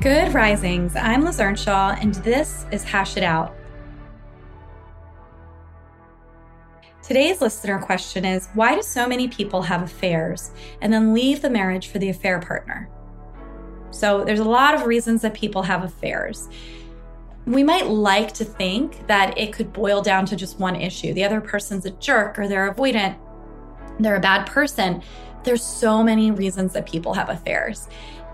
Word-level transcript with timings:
Good 0.00 0.32
risings. 0.32 0.94
I'm 0.94 1.24
Liz 1.24 1.40
Earnshaw, 1.40 1.96
and 2.00 2.14
this 2.14 2.66
is 2.70 2.84
Hash 2.84 3.16
It 3.16 3.24
Out. 3.24 3.56
Today's 7.02 7.40
listener 7.40 7.80
question 7.80 8.24
is 8.24 8.46
Why 8.54 8.76
do 8.76 8.82
so 8.82 9.08
many 9.08 9.26
people 9.26 9.60
have 9.62 9.82
affairs 9.82 10.52
and 10.80 10.92
then 10.92 11.12
leave 11.12 11.42
the 11.42 11.50
marriage 11.50 11.88
for 11.88 11.98
the 11.98 12.10
affair 12.10 12.38
partner? 12.38 12.88
So, 13.90 14.22
there's 14.22 14.38
a 14.38 14.44
lot 14.44 14.76
of 14.76 14.86
reasons 14.86 15.20
that 15.22 15.34
people 15.34 15.62
have 15.62 15.82
affairs. 15.82 16.48
We 17.44 17.64
might 17.64 17.88
like 17.88 18.32
to 18.34 18.44
think 18.44 19.04
that 19.08 19.36
it 19.36 19.52
could 19.52 19.72
boil 19.72 20.00
down 20.00 20.26
to 20.26 20.36
just 20.36 20.60
one 20.60 20.76
issue 20.76 21.12
the 21.12 21.24
other 21.24 21.40
person's 21.40 21.86
a 21.86 21.90
jerk, 21.90 22.38
or 22.38 22.46
they're 22.46 22.72
avoidant, 22.72 23.18
they're 23.98 24.14
a 24.14 24.20
bad 24.20 24.46
person. 24.46 25.02
There's 25.42 25.64
so 25.64 26.04
many 26.04 26.30
reasons 26.30 26.72
that 26.74 26.86
people 26.86 27.14
have 27.14 27.30
affairs. 27.30 27.88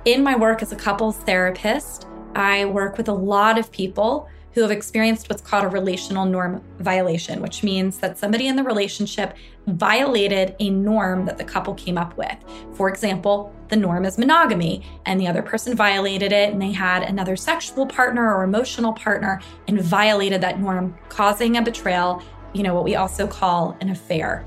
In 0.04 0.22
my 0.22 0.36
work 0.36 0.60
as 0.60 0.70
a 0.70 0.76
couples 0.76 1.16
therapist, 1.16 2.06
I 2.34 2.66
work 2.66 2.98
with 2.98 3.08
a 3.08 3.12
lot 3.14 3.58
of 3.58 3.72
people 3.72 4.28
who 4.52 4.60
have 4.60 4.70
experienced 4.70 5.30
what's 5.30 5.40
called 5.40 5.64
a 5.64 5.68
relational 5.68 6.26
norm 6.26 6.62
violation, 6.78 7.40
which 7.40 7.62
means 7.62 7.98
that 8.00 8.18
somebody 8.18 8.46
in 8.46 8.54
the 8.54 8.62
relationship 8.62 9.34
violated 9.66 10.56
a 10.60 10.68
norm 10.68 11.24
that 11.24 11.38
the 11.38 11.44
couple 11.44 11.72
came 11.72 11.96
up 11.96 12.18
with. 12.18 12.36
For 12.74 12.90
example, 12.90 13.50
the 13.68 13.76
norm 13.76 14.04
is 14.04 14.18
monogamy, 14.18 14.86
and 15.06 15.18
the 15.18 15.26
other 15.26 15.40
person 15.40 15.74
violated 15.74 16.32
it, 16.32 16.52
and 16.52 16.60
they 16.60 16.72
had 16.72 17.02
another 17.02 17.34
sexual 17.34 17.86
partner 17.86 18.30
or 18.36 18.44
emotional 18.44 18.92
partner 18.92 19.40
and 19.68 19.80
violated 19.80 20.42
that 20.42 20.60
norm, 20.60 20.94
causing 21.08 21.56
a 21.56 21.62
betrayal, 21.62 22.22
you 22.52 22.62
know, 22.62 22.74
what 22.74 22.84
we 22.84 22.94
also 22.94 23.26
call 23.26 23.74
an 23.80 23.88
affair. 23.88 24.44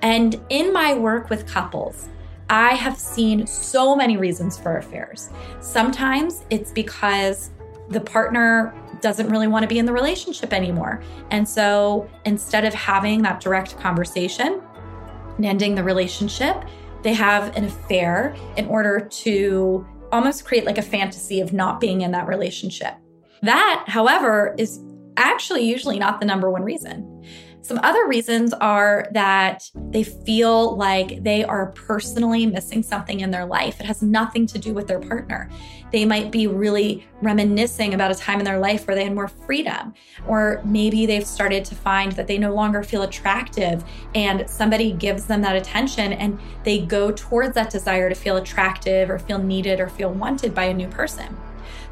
And 0.00 0.40
in 0.48 0.72
my 0.72 0.94
work 0.94 1.28
with 1.28 1.48
couples, 1.48 2.08
I 2.48 2.74
have 2.74 2.98
seen 2.98 3.46
so 3.46 3.96
many 3.96 4.16
reasons 4.16 4.58
for 4.58 4.76
affairs. 4.76 5.30
Sometimes 5.60 6.44
it's 6.50 6.70
because 6.70 7.50
the 7.88 8.00
partner 8.00 8.74
doesn't 9.00 9.28
really 9.28 9.48
want 9.48 9.62
to 9.62 9.68
be 9.68 9.78
in 9.78 9.86
the 9.86 9.92
relationship 9.92 10.52
anymore. 10.52 11.02
And 11.30 11.48
so 11.48 12.08
instead 12.24 12.64
of 12.64 12.72
having 12.72 13.22
that 13.22 13.40
direct 13.40 13.78
conversation 13.78 14.62
and 15.36 15.44
ending 15.44 15.74
the 15.74 15.82
relationship, 15.82 16.64
they 17.02 17.14
have 17.14 17.54
an 17.56 17.64
affair 17.64 18.36
in 18.56 18.66
order 18.66 19.00
to 19.00 19.86
almost 20.12 20.44
create 20.44 20.64
like 20.64 20.78
a 20.78 20.82
fantasy 20.82 21.40
of 21.40 21.52
not 21.52 21.80
being 21.80 22.02
in 22.02 22.12
that 22.12 22.28
relationship. 22.28 22.94
That, 23.42 23.84
however, 23.88 24.54
is 24.56 24.80
actually 25.16 25.62
usually 25.62 25.98
not 25.98 26.20
the 26.20 26.26
number 26.26 26.50
one 26.50 26.62
reason. 26.62 27.24
Some 27.62 27.78
other 27.84 28.08
reasons 28.08 28.52
are 28.54 29.06
that 29.12 29.70
they 29.90 30.02
feel 30.02 30.76
like 30.76 31.22
they 31.22 31.44
are 31.44 31.66
personally 31.66 32.44
missing 32.44 32.82
something 32.82 33.20
in 33.20 33.30
their 33.30 33.46
life. 33.46 33.78
It 33.78 33.86
has 33.86 34.02
nothing 34.02 34.48
to 34.48 34.58
do 34.58 34.74
with 34.74 34.88
their 34.88 34.98
partner. 34.98 35.48
They 35.92 36.04
might 36.04 36.32
be 36.32 36.48
really 36.48 37.06
reminiscing 37.20 37.94
about 37.94 38.10
a 38.10 38.16
time 38.16 38.40
in 38.40 38.44
their 38.44 38.58
life 38.58 38.88
where 38.88 38.96
they 38.96 39.04
had 39.04 39.14
more 39.14 39.28
freedom, 39.28 39.94
or 40.26 40.60
maybe 40.64 41.06
they've 41.06 41.26
started 41.26 41.64
to 41.66 41.76
find 41.76 42.10
that 42.12 42.26
they 42.26 42.36
no 42.36 42.52
longer 42.52 42.82
feel 42.82 43.02
attractive 43.02 43.84
and 44.16 44.48
somebody 44.50 44.90
gives 44.90 45.26
them 45.26 45.40
that 45.42 45.54
attention 45.54 46.14
and 46.14 46.40
they 46.64 46.80
go 46.80 47.12
towards 47.12 47.54
that 47.54 47.70
desire 47.70 48.08
to 48.08 48.14
feel 48.16 48.38
attractive 48.38 49.08
or 49.08 49.20
feel 49.20 49.38
needed 49.38 49.78
or 49.78 49.88
feel 49.88 50.10
wanted 50.12 50.52
by 50.52 50.64
a 50.64 50.74
new 50.74 50.88
person. 50.88 51.36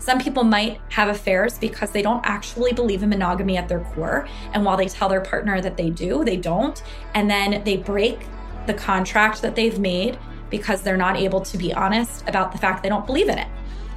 Some 0.01 0.19
people 0.19 0.45
might 0.45 0.81
have 0.89 1.09
affairs 1.09 1.59
because 1.59 1.91
they 1.91 2.03
don't 2.03 2.25
actually 2.25 2.73
believe 2.73 3.03
in 3.03 3.11
monogamy 3.11 3.59
at 3.59 3.69
their 3.69 3.81
core. 3.81 4.27
And 4.55 4.65
while 4.65 4.77
they 4.77 4.89
tell 4.89 5.09
their 5.09 5.21
partner 5.21 5.61
that 5.61 5.77
they 5.77 5.91
do, 5.91 6.25
they 6.25 6.39
don't. 6.39 6.83
And 7.15 7.31
then 7.31 7.63
they 7.65 7.77
break 7.77 8.19
the 8.67 8.75
contract 8.75 9.43
that 9.43 9.55
they've 9.55 9.79
made 9.79 10.19
because 10.49 10.83
they're 10.83 10.97
not 10.97 11.17
able 11.17 11.43
to 11.43 11.59
be 11.59 11.73
honest 11.73 12.27
about 12.27 12.51
the 12.51 12.59
fact 12.59 12.83
they 12.83 12.89
don't 12.89 13.07
believe 13.07 13.29
in 13.29 13.39
it. 13.39 13.47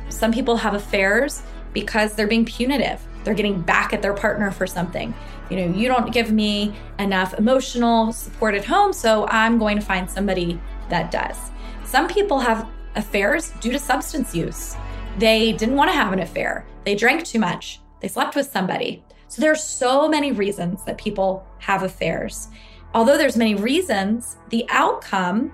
Some 0.10 0.32
people 0.32 0.58
have 0.58 0.74
affairs 0.74 1.42
because 1.74 2.14
they're 2.14 2.28
being 2.28 2.46
punitive. 2.46 3.02
They're 3.24 3.34
getting 3.34 3.62
back 3.62 3.94
at 3.94 4.02
their 4.02 4.14
partner 4.14 4.52
for 4.52 4.68
something. 4.68 5.14
You 5.50 5.58
know, 5.58 5.78
you 5.78 5.88
don't 5.88 6.14
give 6.14 6.32
me 6.32 6.76
enough 7.00 7.34
emotional 7.36 8.12
support 8.12 8.56
at 8.56 8.66
home, 8.66 8.92
so 8.92 9.26
I'm 9.28 9.58
going 9.58 9.78
to 9.78 9.84
find 9.84 10.10
somebody 10.10 10.60
that 10.90 11.12
does. 11.12 11.38
Some 11.86 12.08
people 12.08 12.40
have 12.40 12.68
affairs 12.96 13.52
due 13.62 13.72
to 13.72 13.80
substance 13.80 14.36
use. 14.36 14.76
They 15.18 15.54
didn't 15.54 15.76
want 15.76 15.92
to 15.92 15.96
have 15.96 16.12
an 16.12 16.20
affair. 16.20 16.66
They 16.86 16.96
drank 16.96 17.24
too 17.24 17.40
much. 17.40 17.80
They 18.00 18.08
slept 18.08 18.36
with 18.36 18.52
somebody. 18.52 19.04
So 19.28 19.42
there 19.42 19.52
are 19.52 19.56
so 19.56 20.08
many 20.08 20.32
reasons 20.32 20.84
that 20.86 20.98
people 20.98 21.46
have 21.60 21.84
affairs. 21.84 22.50
Although 22.94 23.18
there's 23.18 23.38
many 23.38 23.56
reasons, 23.56 24.38
the 24.50 24.66
outcome 24.70 25.52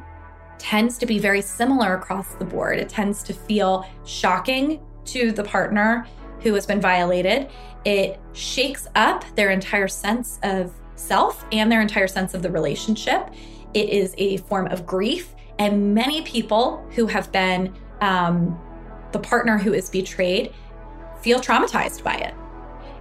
tends 0.58 0.98
to 0.98 1.06
be 1.06 1.20
very 1.20 1.42
similar 1.42 1.96
across 1.96 2.36
the 2.36 2.46
board. 2.46 2.80
It 2.80 2.90
tends 2.90 3.24
to 3.24 3.34
feel 3.34 3.86
shocking 4.06 4.82
to 5.06 5.32
the 5.32 5.44
partner 5.44 6.06
who 6.42 6.54
has 6.54 6.66
been 6.66 6.82
violated. 6.82 7.50
It 7.86 8.20
shakes 8.34 8.88
up 8.96 9.24
their 9.36 9.52
entire 9.52 9.88
sense 9.88 10.40
of 10.44 10.74
self 10.96 11.46
and 11.52 11.72
their 11.72 11.82
entire 11.82 12.08
sense 12.08 12.34
of 12.34 12.42
the 12.42 12.52
relationship. 12.52 13.30
It 13.74 13.90
is 13.90 14.14
a 14.18 14.38
form 14.38 14.68
of 14.68 14.86
grief. 14.86 15.34
And 15.60 15.94
many 15.94 16.22
people 16.24 16.86
who 16.92 17.08
have 17.08 17.32
been 17.32 17.74
um, 18.02 18.60
the 19.12 19.20
partner 19.20 19.58
who 19.58 19.74
is 19.74 19.90
betrayed 19.90 20.54
feel 21.22 21.40
traumatized 21.40 22.04
by 22.04 22.16
it. 22.16 22.34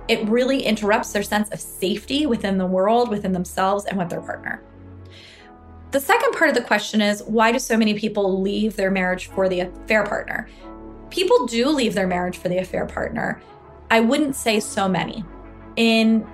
It 0.09 0.27
really 0.29 0.63
interrupts 0.63 1.13
their 1.13 1.23
sense 1.23 1.51
of 1.51 1.61
safety 1.61 2.27
within 2.27 2.57
the 2.59 2.67
world, 2.67 3.11
within 3.11 3.33
themselves, 3.33 3.85
and 3.85 3.99
with 3.99 4.09
their 4.09 4.23
partner. 4.23 4.63
The 5.91 6.01
second 6.01 6.33
part 6.33 6.51
of 6.51 6.55
the 6.55 6.63
question 6.63 7.01
is 7.01 7.23
why 7.23 7.53
do 7.53 7.59
so 7.59 7.77
many 7.77 7.99
people 7.99 8.41
leave 8.41 8.77
their 8.77 8.91
marriage 8.91 9.27
for 9.27 9.49
the 9.49 9.61
affair 9.61 10.05
partner? 10.05 10.49
People 11.11 11.47
do 11.47 11.69
leave 11.69 11.95
their 11.95 12.07
marriage 12.07 12.37
for 12.37 12.49
the 12.49 12.59
affair 12.59 12.87
partner. 12.87 13.41
I 13.91 14.01
wouldn't 14.01 14.37
say 14.37 14.61
so 14.61 14.89
many. 14.89 15.25
In 15.77 16.27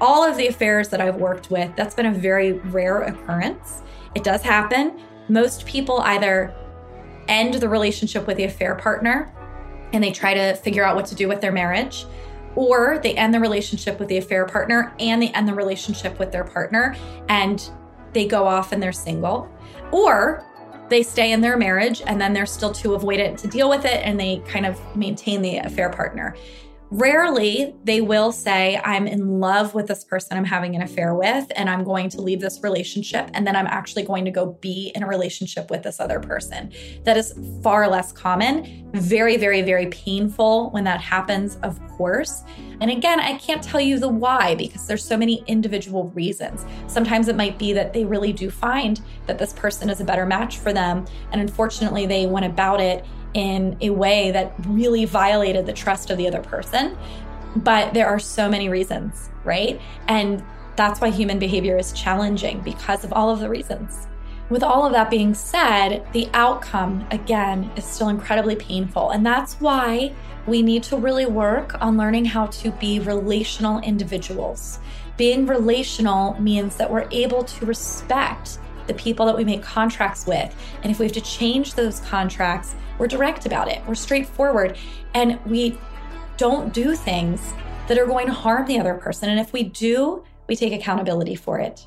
all 0.00 0.22
of 0.22 0.36
the 0.36 0.46
affairs 0.48 0.88
that 0.88 1.00
I've 1.00 1.16
worked 1.16 1.50
with, 1.50 1.74
that's 1.76 1.94
been 1.94 2.06
a 2.06 2.12
very 2.12 2.52
rare 2.52 3.02
occurrence. 3.02 3.82
It 4.14 4.24
does 4.24 4.42
happen. 4.42 5.00
Most 5.28 5.64
people 5.64 6.00
either 6.00 6.54
end 7.30 7.54
the 7.54 7.68
relationship 7.68 8.26
with 8.26 8.36
the 8.36 8.44
affair 8.44 8.74
partner 8.74 9.32
and 9.92 10.02
they 10.04 10.10
try 10.10 10.34
to 10.34 10.54
figure 10.56 10.84
out 10.84 10.96
what 10.96 11.06
to 11.06 11.14
do 11.14 11.28
with 11.28 11.40
their 11.40 11.52
marriage, 11.52 12.04
or 12.54 12.98
they 13.02 13.14
end 13.14 13.32
the 13.32 13.40
relationship 13.40 13.98
with 13.98 14.08
the 14.08 14.18
affair 14.18 14.44
partner 14.44 14.92
and 15.00 15.22
they 15.22 15.28
end 15.30 15.48
the 15.48 15.54
relationship 15.54 16.18
with 16.18 16.30
their 16.30 16.44
partner 16.44 16.96
and 17.28 17.70
they 18.12 18.26
go 18.26 18.46
off 18.46 18.72
and 18.72 18.82
they're 18.82 18.92
single, 18.92 19.48
or 19.92 20.44
they 20.88 21.02
stay 21.02 21.32
in 21.32 21.40
their 21.40 21.56
marriage 21.56 22.02
and 22.06 22.20
then 22.20 22.32
they're 22.32 22.46
still 22.46 22.72
too 22.72 22.90
avoidant 22.90 23.38
to 23.38 23.48
deal 23.48 23.68
with 23.68 23.84
it 23.84 24.04
and 24.04 24.18
they 24.18 24.38
kind 24.46 24.66
of 24.66 24.78
maintain 24.96 25.40
the 25.42 25.58
affair 25.58 25.90
partner. 25.90 26.36
Rarely 26.92 27.72
they 27.84 28.00
will 28.00 28.32
say, 28.32 28.80
I'm 28.84 29.06
in 29.06 29.38
love 29.38 29.74
with 29.74 29.86
this 29.86 30.02
person 30.02 30.36
I'm 30.36 30.44
having 30.44 30.74
an 30.74 30.82
affair 30.82 31.14
with, 31.14 31.46
and 31.54 31.70
I'm 31.70 31.84
going 31.84 32.08
to 32.10 32.20
leave 32.20 32.40
this 32.40 32.60
relationship, 32.64 33.30
and 33.32 33.46
then 33.46 33.54
I'm 33.54 33.68
actually 33.68 34.02
going 34.02 34.24
to 34.24 34.32
go 34.32 34.58
be 34.60 34.90
in 34.96 35.04
a 35.04 35.06
relationship 35.06 35.70
with 35.70 35.84
this 35.84 36.00
other 36.00 36.18
person. 36.18 36.72
That 37.04 37.16
is 37.16 37.32
far 37.62 37.88
less 37.88 38.10
common. 38.10 38.90
Very, 38.92 39.36
very, 39.36 39.62
very 39.62 39.86
painful 39.86 40.70
when 40.70 40.82
that 40.82 41.00
happens, 41.00 41.58
of 41.62 41.80
course. 41.90 42.42
And 42.80 42.90
again, 42.90 43.20
I 43.20 43.38
can't 43.38 43.62
tell 43.62 43.80
you 43.80 44.00
the 44.00 44.08
why 44.08 44.56
because 44.56 44.88
there's 44.88 45.04
so 45.04 45.16
many 45.16 45.44
individual 45.46 46.08
reasons. 46.08 46.66
Sometimes 46.88 47.28
it 47.28 47.36
might 47.36 47.56
be 47.56 47.72
that 47.72 47.92
they 47.92 48.04
really 48.04 48.32
do 48.32 48.50
find 48.50 49.00
that 49.26 49.38
this 49.38 49.52
person 49.52 49.90
is 49.90 50.00
a 50.00 50.04
better 50.04 50.26
match 50.26 50.58
for 50.58 50.72
them, 50.72 51.06
and 51.30 51.40
unfortunately, 51.40 52.06
they 52.06 52.26
went 52.26 52.46
about 52.46 52.80
it 52.80 53.04
in 53.34 53.76
a 53.80 53.90
way 53.90 54.30
that 54.30 54.54
really 54.66 55.04
violated 55.04 55.66
the 55.66 55.72
trust 55.72 56.10
of 56.10 56.18
the 56.18 56.26
other 56.26 56.42
person. 56.42 56.96
But 57.56 57.94
there 57.94 58.06
are 58.06 58.18
so 58.18 58.48
many 58.48 58.68
reasons, 58.68 59.30
right? 59.44 59.80
And 60.08 60.42
that's 60.76 61.00
why 61.00 61.10
human 61.10 61.38
behavior 61.38 61.76
is 61.76 61.92
challenging 61.92 62.60
because 62.60 63.04
of 63.04 63.12
all 63.12 63.30
of 63.30 63.40
the 63.40 63.48
reasons. 63.48 64.06
With 64.48 64.62
all 64.62 64.84
of 64.84 64.92
that 64.92 65.10
being 65.10 65.34
said, 65.34 66.04
the 66.12 66.28
outcome, 66.34 67.06
again, 67.10 67.70
is 67.76 67.84
still 67.84 68.08
incredibly 68.08 68.56
painful. 68.56 69.10
And 69.10 69.24
that's 69.24 69.54
why 69.60 70.12
we 70.46 70.62
need 70.62 70.82
to 70.84 70.96
really 70.96 71.26
work 71.26 71.80
on 71.80 71.96
learning 71.96 72.24
how 72.24 72.46
to 72.46 72.70
be 72.72 72.98
relational 72.98 73.78
individuals. 73.80 74.80
Being 75.16 75.46
relational 75.46 76.40
means 76.40 76.76
that 76.76 76.90
we're 76.90 77.06
able 77.10 77.44
to 77.44 77.66
respect 77.66 78.58
the 78.90 78.94
people 78.94 79.24
that 79.24 79.36
we 79.36 79.44
make 79.44 79.62
contracts 79.62 80.26
with. 80.26 80.52
And 80.82 80.90
if 80.90 80.98
we 80.98 81.06
have 81.06 81.14
to 81.14 81.20
change 81.20 81.74
those 81.74 82.00
contracts, 82.00 82.74
we're 82.98 83.06
direct 83.06 83.46
about 83.46 83.68
it, 83.68 83.80
we're 83.86 83.94
straightforward, 83.94 84.76
and 85.14 85.38
we 85.46 85.78
don't 86.36 86.74
do 86.74 86.96
things 86.96 87.52
that 87.86 87.98
are 87.98 88.06
going 88.06 88.26
to 88.26 88.32
harm 88.32 88.66
the 88.66 88.80
other 88.80 88.94
person. 88.94 89.30
And 89.30 89.38
if 89.38 89.52
we 89.52 89.62
do, 89.62 90.24
we 90.48 90.56
take 90.56 90.72
accountability 90.72 91.36
for 91.36 91.60
it. 91.60 91.86